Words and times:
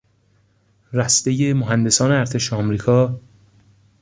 رستهی 0.93 1.53
مهندسان 1.53 2.11
ارتش 2.11 2.53
امریکا 2.53 3.19